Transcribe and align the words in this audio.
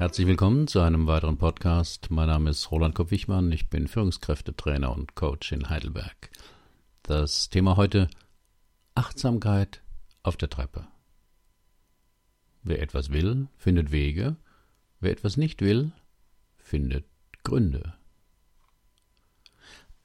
Herzlich 0.00 0.26
willkommen 0.26 0.66
zu 0.66 0.80
einem 0.80 1.06
weiteren 1.06 1.36
Podcast. 1.36 2.10
Mein 2.10 2.28
Name 2.28 2.48
ist 2.48 2.70
Roland 2.70 2.94
Kopp-Wichmann. 2.94 3.52
Ich 3.52 3.68
bin 3.68 3.86
Führungskräftetrainer 3.86 4.90
und 4.90 5.14
Coach 5.14 5.52
in 5.52 5.68
Heidelberg. 5.68 6.30
Das 7.02 7.50
Thema 7.50 7.76
heute 7.76 8.08
Achtsamkeit 8.94 9.82
auf 10.22 10.38
der 10.38 10.48
Treppe. 10.48 10.88
Wer 12.62 12.80
etwas 12.80 13.12
will, 13.12 13.48
findet 13.58 13.92
Wege. 13.92 14.36
Wer 15.00 15.12
etwas 15.12 15.36
nicht 15.36 15.60
will, 15.60 15.92
findet 16.56 17.04
Gründe. 17.44 17.92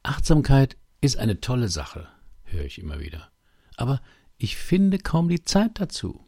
Achtsamkeit 0.03 0.75
ist 0.99 1.15
eine 1.15 1.39
tolle 1.39 1.69
Sache, 1.69 2.09
höre 2.43 2.65
ich 2.65 2.79
immer 2.79 2.99
wieder. 2.99 3.31
Aber 3.77 4.01
ich 4.37 4.57
finde 4.57 4.97
kaum 4.97 5.29
die 5.29 5.45
Zeit 5.45 5.79
dazu. 5.79 6.21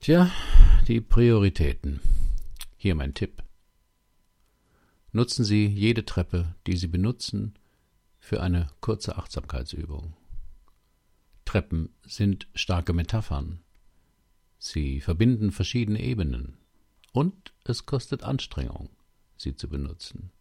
Tja, 0.00 0.30
die 0.90 1.00
Prioritäten. 1.00 2.00
Hier 2.76 2.96
mein 2.96 3.14
Tipp. 3.14 3.44
Nutzen 5.12 5.44
Sie 5.44 5.68
jede 5.68 6.04
Treppe, 6.04 6.56
die 6.66 6.76
Sie 6.76 6.88
benutzen, 6.88 7.56
für 8.18 8.42
eine 8.42 8.66
kurze 8.80 9.16
Achtsamkeitsübung. 9.16 10.16
Treppen 11.44 11.94
sind 12.04 12.48
starke 12.56 12.92
Metaphern. 12.92 13.60
Sie 14.58 15.00
verbinden 15.00 15.52
verschiedene 15.52 16.02
Ebenen. 16.02 16.58
Und 17.12 17.52
es 17.62 17.86
kostet 17.86 18.24
Anstrengung, 18.24 18.90
sie 19.36 19.54
zu 19.54 19.68
benutzen. 19.68 20.32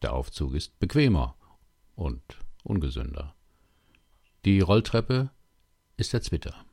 Der 0.00 0.14
Aufzug 0.14 0.54
ist 0.54 0.78
bequemer 0.78 1.36
und 1.96 2.22
ungesünder. 2.62 3.34
Die 4.46 4.60
Rolltreppe 4.60 5.28
ist 5.98 6.14
der 6.14 6.22
Zwitter. 6.22 6.64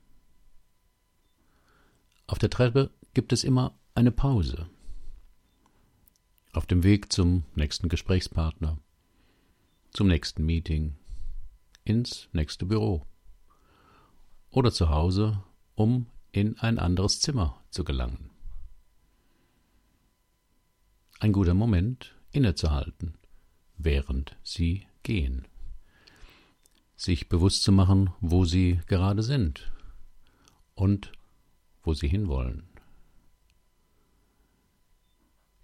Auf 2.27 2.39
der 2.39 2.49
Treppe 2.49 2.91
gibt 3.13 3.31
es 3.31 3.45
immer 3.45 3.79
eine 3.95 4.11
Pause. 4.11 4.69
Auf 6.51 6.65
dem 6.65 6.83
Weg 6.83 7.11
zum 7.11 7.45
nächsten 7.55 7.87
Gesprächspartner, 7.87 8.77
zum 9.91 10.07
nächsten 10.07 10.45
Meeting, 10.45 10.97
ins 11.85 12.27
nächste 12.33 12.65
Büro 12.65 13.05
oder 14.49 14.73
zu 14.73 14.89
Hause, 14.89 15.41
um 15.75 16.07
in 16.33 16.59
ein 16.59 16.79
anderes 16.79 17.21
Zimmer 17.21 17.63
zu 17.69 17.85
gelangen. 17.85 18.29
Ein 21.19 21.31
guter 21.31 21.53
Moment, 21.53 22.13
innezuhalten, 22.31 23.17
während 23.77 24.35
Sie 24.43 24.85
gehen. 25.01 25.47
Sich 26.97 27.29
bewusst 27.29 27.63
zu 27.63 27.71
machen, 27.71 28.11
wo 28.19 28.43
Sie 28.43 28.81
gerade 28.87 29.23
sind 29.23 29.71
und 30.75 31.11
wo 31.87 31.93
Sie 31.93 32.09
hinwollen. 32.09 32.67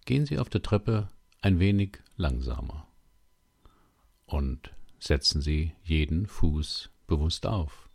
Gehen 0.06 0.26
Sie 0.26 0.40
auf 0.40 0.48
der 0.48 0.62
Treppe 0.62 1.10
ein 1.42 1.60
wenig 1.60 2.00
langsamer 2.16 2.88
und 4.26 4.74
setzen 5.00 5.42
Sie 5.42 5.76
jeden 5.84 6.28
Fuß 6.28 6.90
bewusst 7.08 7.46
auf. 7.46 7.90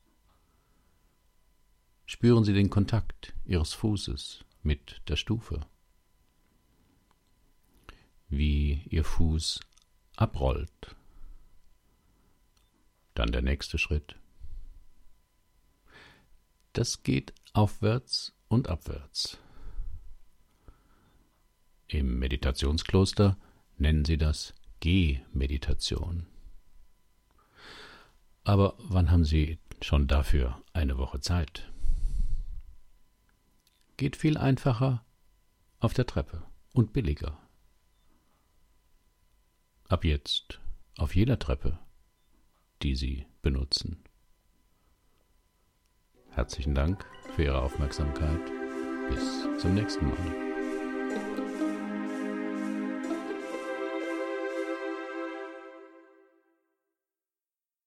Spüren 2.04 2.44
Sie 2.44 2.52
den 2.52 2.68
Kontakt 2.68 3.32
Ihres 3.46 3.72
Fußes 3.72 4.44
mit 4.62 5.00
der 5.08 5.16
Stufe, 5.16 5.66
wie 8.28 8.82
Ihr 8.90 9.04
Fuß 9.04 9.60
abrollt. 10.16 10.94
Dann 13.14 13.32
der 13.32 13.40
nächste 13.40 13.78
Schritt. 13.78 14.16
Das 16.74 17.02
geht 17.02 17.32
aufwärts 17.52 18.34
und 18.48 18.68
abwärts. 18.68 19.38
Im 21.86 22.18
Meditationskloster 22.18 23.36
nennen 23.78 24.04
sie 24.04 24.18
das 24.18 24.54
Gehmeditation. 24.80 26.26
Aber 28.44 28.74
wann 28.78 29.10
haben 29.10 29.24
Sie 29.24 29.58
schon 29.80 30.06
dafür 30.06 30.62
eine 30.72 30.98
Woche 30.98 31.20
Zeit? 31.20 31.70
Geht 33.96 34.16
viel 34.16 34.36
einfacher 34.36 35.04
auf 35.80 35.92
der 35.92 36.06
Treppe 36.06 36.42
und 36.72 36.92
billiger. 36.92 37.38
Ab 39.88 40.04
jetzt 40.04 40.60
auf 40.96 41.14
jeder 41.14 41.38
Treppe, 41.38 41.78
die 42.82 42.94
Sie 42.94 43.26
benutzen. 43.42 44.02
Herzlichen 46.30 46.74
Dank 46.74 47.04
für 47.38 47.44
Ihre 47.44 47.62
Aufmerksamkeit. 47.62 48.40
Bis 49.10 49.46
zum 49.62 49.74
nächsten 49.74 50.06
Mal. 50.06 51.67